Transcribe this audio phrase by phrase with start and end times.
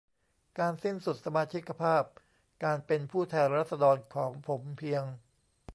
[0.59, 2.03] การสิ้นสุดสมาชิกภาพ
[2.63, 5.03] การเป็นผู้แทนราษฎรของผมเพียง